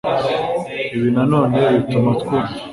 ibi 0.95 1.09
na 1.15 1.23
none 1.31 1.57
bituma 1.75 2.09
twumva 2.21 2.55